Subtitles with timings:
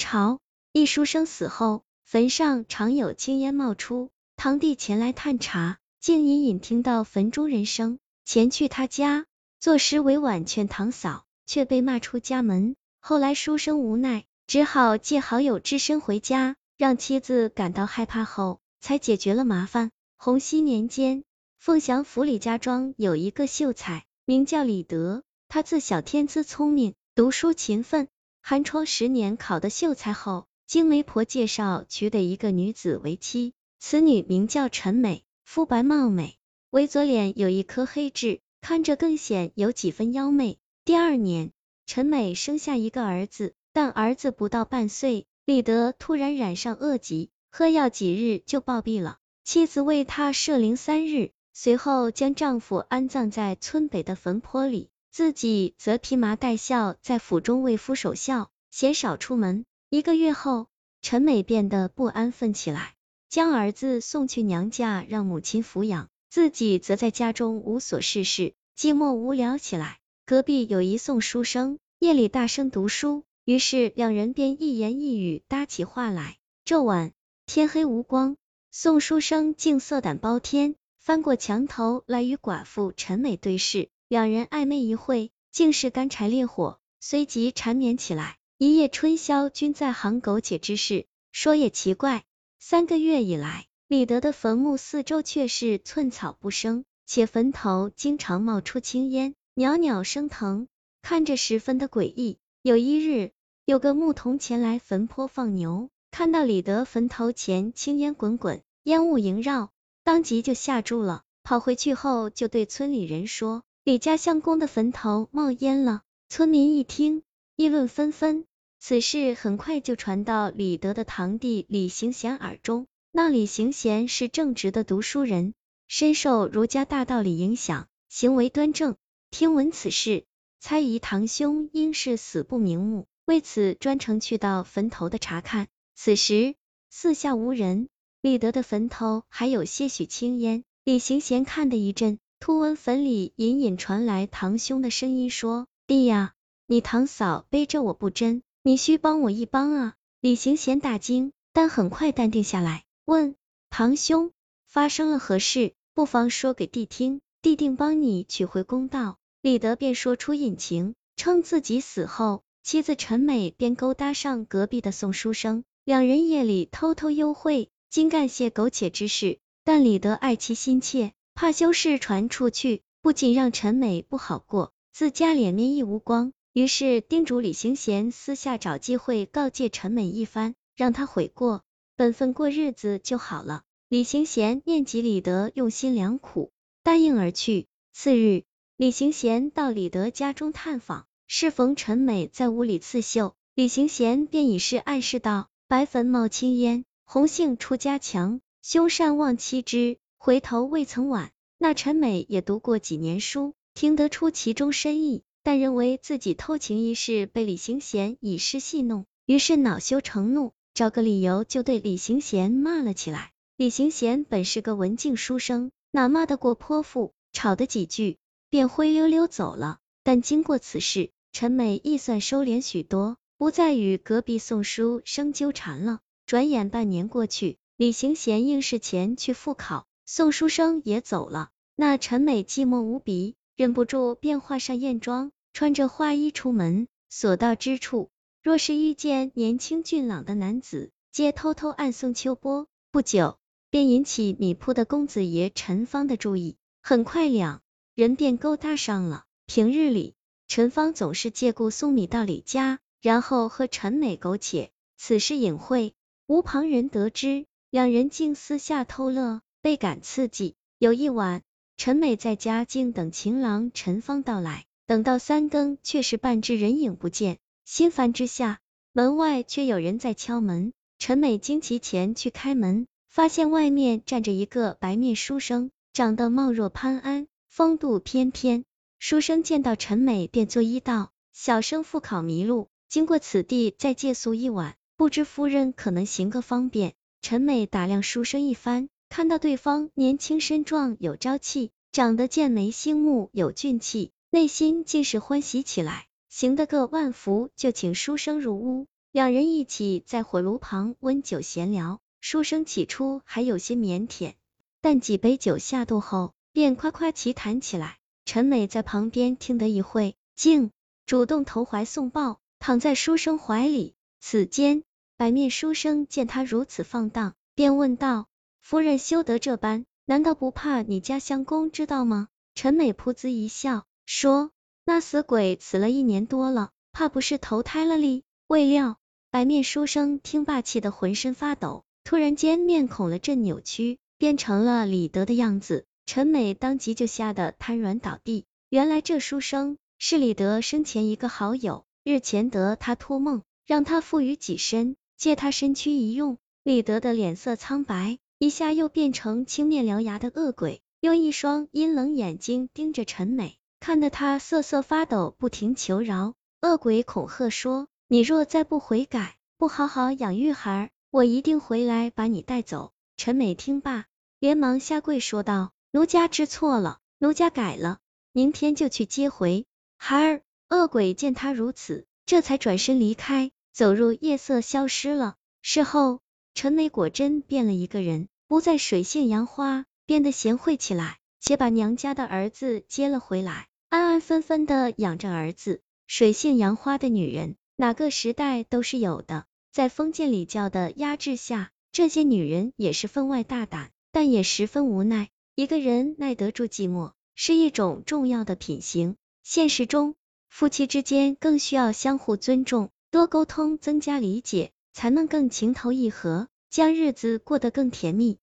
[0.00, 0.40] 朝，
[0.72, 4.10] 一书生死后，坟上常有青烟冒出。
[4.34, 9.26] 堂弟前来探查，竟隐隐听到坟中人声，前去他家，
[9.60, 12.76] 作诗委婉劝堂嫂，却被骂出家门。
[12.98, 19.90] 后来书生无奈，只好借好友之身回家，让妻子感到害怕后，才解决了麻烦。
[20.16, 21.24] 洪熙年间，
[21.58, 28.08] 凤翔府李家庄有一个秀才，名叫李德，他自小天资聪明，读书勤奋。
[28.42, 33.54] 寒窗十年考的秀才后，经媒婆介绍娶的一个女子为妻。
[33.78, 36.36] 此女名叫陈美，肤白貌美，
[36.70, 40.58] 唯左脸有一颗黑痣，看着更显有几分妖媚。
[40.84, 41.52] 第二年，
[41.86, 49.18] 陈美生下一个儿子，但儿子不到半岁，李德突然染上恶疾，喝药几日就暴毙了。
[49.44, 54.90] 妻子为他设灵三日，随后将丈夫安葬在村北的坟坡里。
[55.10, 59.64] 自己则披麻戴孝，在府中为夫守孝，鲜少出门。
[59.88, 60.68] 一个月后，
[61.02, 62.94] 陈美变得不安分起来，
[63.28, 69.98] 将儿子送去娘家让母亲抚养，自己则在家中无所事事，寂寞无聊起来。
[70.26, 76.36] 隔壁有一宋书生，夜里大声读书，于是两人便一言一语搭起话来。
[76.64, 77.12] 这晚
[77.46, 78.36] 天黑无光，
[78.70, 83.88] 宋书生竟色胆包天，翻过墙头来与寡妇陈美对视。
[84.10, 88.38] 两人暧昧一会，竟是干柴烈火，随即缠绵起来。
[88.58, 91.06] 一夜春宵均在行苟且之事。
[91.30, 92.24] 说也奇怪，
[92.58, 100.66] 三个月以来，李德的坟墓四周却是寸草不生，且坟头经常冒出青烟，袅袅升腾，
[101.02, 102.38] 看着十分的诡异。
[102.62, 103.30] 有一日，
[103.64, 109.70] 有个牧童前来坟坡放牛，看到李德坟头前青烟滚滚，烟雾萦绕，
[110.02, 111.22] 当即就吓住了。
[111.44, 113.62] 跑回去后，就对村里人说。
[113.90, 117.24] 李家相公的坟头冒烟了，村民一听，
[117.56, 118.46] 议论纷纷。
[118.78, 122.86] 此事很快就传到李德的堂弟李行贤耳中。
[123.10, 125.54] 那李行贤是正直的读书人，
[125.88, 128.94] 深受儒家大道理影响，行为端正。
[129.32, 130.24] 听闻此事，
[130.60, 135.66] 猜疑堂兄应是死不瞑目，为此专程去到坟头的查看。
[135.96, 136.54] 此时
[136.90, 137.88] 四下无人，
[138.20, 140.62] 李德的坟头还有些许青烟。
[140.84, 142.20] 李行贤看得一震。
[142.40, 146.32] 突闻坟里隐隐传来堂兄的声音，说：“弟呀，
[146.66, 153.36] 你堂嫂背着我不真，你需帮我一帮啊！”李行贤大惊，但很快淡定下来，问
[153.68, 154.32] 堂兄
[154.66, 159.18] 发生了何事，不妨说给弟听，弟定帮你取回公道。
[159.42, 169.38] 李德便说出隐情，称自己死后，妻子陈美便勾搭上隔壁的宋书生，两人夜里偷偷幽会，竟干些苟且之事。
[169.62, 171.12] 但李德爱妻心切。
[171.40, 176.34] 怕修士传出去，不仅让陈美不好过，自家脸面亦无光。
[176.52, 181.64] 于是叮嘱李行贤私下找机会告诫陈美一番，让他悔过，
[181.96, 183.62] 本分过日子就好了。
[183.88, 186.52] 李行贤念及李德用心良苦，
[186.82, 187.68] 答应而去。
[187.94, 188.44] 次日，
[188.76, 213.32] 李行贤到李德家中探访，适逢陈美在屋里刺绣，李行贤便以示暗示道：“白坟冒青烟，红杏出家墙，兄善忘妻之。”回头未曾晚，那陈美也读过几年书，听得出其中深意，但认为自己偷情一事被李行贤以诗戏弄，于是恼羞成怒，找个理由就对李行贤骂了起来。
[213.56, 218.18] 李行贤本是个文静书生，哪骂得过泼妇，吵得几句，
[218.50, 219.78] 便灰溜溜走了。
[220.04, 226.00] 但经过此事，陈美亦算收敛许多，不再与隔壁宋书生纠缠了。
[226.26, 229.86] 转眼半年过去，李行贤应试前去复考。
[230.12, 236.88] 宋书生也走了，那陈美寂寞无比，忍不住便化上艳妆，穿着花衣出门。
[237.08, 238.10] 所到之处，
[238.42, 242.66] 若是遇见年轻俊朗的男子，皆偷偷暗送秋波。
[242.90, 243.38] 不久，
[243.70, 246.56] 便引起米铺的公子爷陈芳的注意。
[246.82, 247.62] 很快，两
[247.94, 249.26] 人便勾搭上了。
[249.46, 250.16] 平日里，
[250.48, 254.72] 陈芳总是借故送米到李家，然后和陈美苟且。
[254.96, 255.94] 此事隐晦，
[256.26, 259.40] 无旁人得知，两人竟私下偷乐。
[259.62, 260.54] 倍感刺激。
[260.78, 261.42] 有一晚，
[261.76, 267.38] 陈美在家静等情郎陈芳到来，等到三更，却是半只人影不见。
[267.66, 268.60] 心烦之下，
[268.92, 270.72] 门外却有人在敲门。
[270.98, 278.64] 陈美惊奇前去开门，发现外面站着一个白面书生，长得貌若潘安，风度翩翩。
[278.98, 288.88] 书生见到陈美，便作揖道：“小生复考迷路，经过此地，再借宿一晚，不知夫人可能行个方便？”陈美打量书生一番。
[289.10, 298.86] 看到对方年轻身壮有朝气，长得剑眉星目有俊气，内心竟是欢喜起来，行得个万福，就请书生入屋。
[299.10, 301.98] 两人一起在火炉旁温酒闲聊。
[302.20, 304.34] 书生起初还有些腼腆，
[304.80, 307.98] 但几杯酒下肚后，便夸夸其谈起来。
[308.24, 310.70] 陈美在旁边听得一会，竟
[311.04, 313.96] 主动投怀送抱，躺在书生怀里。
[314.20, 314.84] 此间，
[315.16, 318.28] 白面书生见他如此放荡，便问道
[318.70, 324.52] ：“夫人休得这般，难道不怕你家相公知道吗？”陈美噗呲一笑，说
[324.86, 328.98] ：“那死鬼死了一年多了，怕不是投胎了哩？”未料，
[329.32, 331.82] 白面书生听罢，气得浑身发抖。
[332.04, 335.84] 突然间，面孔了阵扭曲，变成了李德的样子。
[336.06, 338.44] 陈美当即就吓得瘫软倒地。
[338.68, 346.38] 原来这书生是李德生前一个好友，日前得他托梦，让他赋予己身，借他身躯一用。
[346.62, 356.32] 李德的脸色苍白，一下又变成青面獠牙的恶鬼，用一双阴冷眼睛盯着陈美，看得他瑟瑟发抖，不停求饶。
[356.62, 362.92] 恶鬼恐吓说：“你若再不悔改，不好好养育孩儿。”我一定回来把你带走。
[363.18, 364.06] 陈美听罢，
[364.38, 367.98] 连忙下跪说道：“奴家知错了，奴家改了，
[368.32, 369.66] 明天就去接回
[369.98, 375.34] 孩儿。”恶鬼见他如此，这才转身离开，走入夜色，消失了。
[375.60, 376.20] 事后，
[376.54, 385.80] 陈梅果真变了一个人，不再水性杨花，变得贤惠起来，且把娘家的儿子接了回来，安安分分的养着儿子。
[386.06, 389.46] 水性杨花的女人，哪个时代都是有的。
[389.72, 395.28] 在封建礼教的压制下，这些女人也是分外大胆，但也十分无奈。
[395.54, 399.14] 一个人耐得住寂寞，是一种重要的品行。
[399.44, 400.16] 现实中，
[400.48, 408.38] 夫妻之间更需要相互尊重，多沟通，增加理解，才能更情投意合，将日子过得更甜蜜。